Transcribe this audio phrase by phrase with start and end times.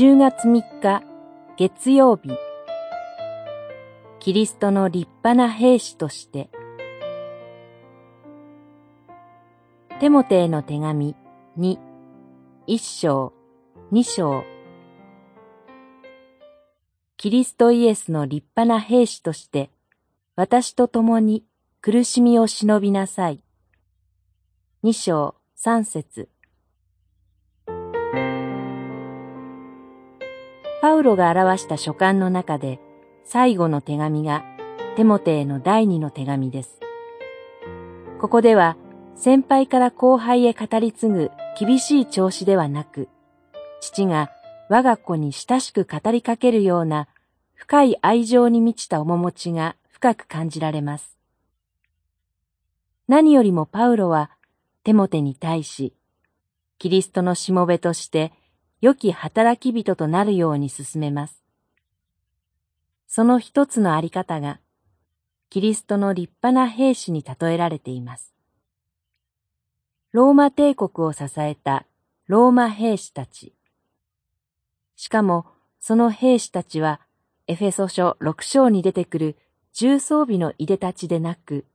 [0.00, 1.02] 10月3日
[1.58, 2.30] 月曜日。
[4.18, 6.48] キリストの立派な兵士として。
[10.00, 11.14] テモテへの手紙
[11.58, 11.78] 2、
[12.66, 13.34] 1章、
[13.92, 14.42] 2章。
[17.18, 19.68] キリストイエスの立派な兵士として
[20.34, 21.44] 私と共に
[21.82, 23.42] 苦しみを忍びなさい。
[24.82, 26.30] 2章3節。
[30.80, 32.80] パウロが表した書簡の中で
[33.24, 34.44] 最後の手紙が
[34.96, 36.80] テモテへの第二の手紙です。
[38.18, 38.76] ここでは
[39.14, 43.08] 先輩から後輩へ語り継ぐ厳しい調子ではなく、
[43.80, 44.30] 父が
[44.70, 47.08] 我が子に親しく語りかけるような
[47.54, 51.18] 深い愛情に満ちた面持ちが深く感じられます。
[53.06, 54.30] 何よりもパウロは
[54.82, 55.92] テモテに対し、
[56.78, 58.32] キリストのしもべとして
[58.80, 61.42] 良き働き人となるように進めます。
[63.06, 64.58] その一つのあり方が、
[65.50, 68.32] キリストの立派な兵士に例えられています。
[70.12, 71.84] ローマ帝国を支えた
[72.26, 73.52] ローマ兵士たち。
[74.96, 75.46] しかも、
[75.78, 77.00] その兵士たちは、
[77.48, 79.36] エフェソ書6章に出てくる
[79.74, 81.66] 重装備のいでたちでなく、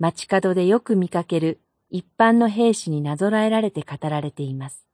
[0.00, 4.87] 街角でよく見かける一般の兵士になぞらえられて語られています。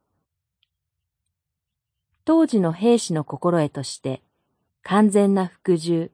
[2.24, 4.22] 当時の兵士の心得として、
[4.82, 6.10] 完全な服従、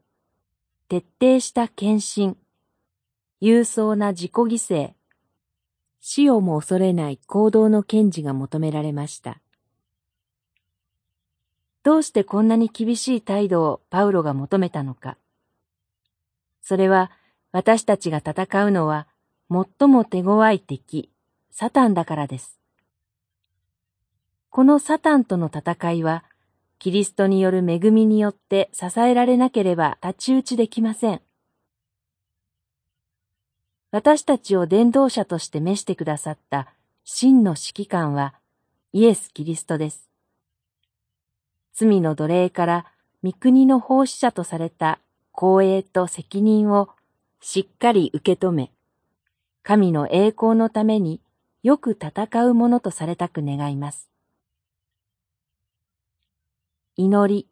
[0.89, 2.37] 徹底した献身、
[3.41, 4.93] 勇壮な自己犠牲、
[6.01, 9.41] 死をも恐れない行動の堅持が求められました。
[11.83, 15.17] どうしてこんなに厳しい態度をパウロが求めたのか。
[16.63, 17.11] それは
[17.53, 19.07] 私たちが戦うのは
[19.51, 21.11] 最も手強い敵、
[21.51, 22.60] サタンだからです。
[24.51, 26.25] このサタンとの戦いは、
[26.81, 31.21] キリストによる恵みによって支えられなければ太刀打ちできません。
[33.93, 36.67] 私たちを伝道者として召してくださった
[37.05, 38.35] 真の指揮官は
[38.93, 40.09] イエス・キリストです。
[41.73, 42.87] 罪の奴隷から
[43.23, 44.99] 御国の奉仕者とされた
[45.33, 46.89] 光栄と責任を
[47.41, 48.73] しっかり受け止め、
[49.63, 51.21] 神の栄光のために
[51.63, 54.11] よく戦うものとされたく願います。
[56.97, 57.49] 祈り。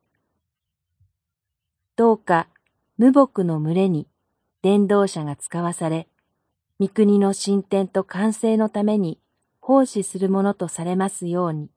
[1.96, 2.48] どうか
[2.96, 4.08] 無牧の群れに
[4.62, 6.08] 伝道者が使わされ、
[6.80, 9.20] 御国の進展と完成のために
[9.60, 11.70] 奉仕するものとされますように。